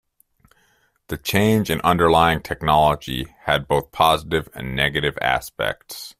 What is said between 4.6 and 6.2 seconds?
negative aspects.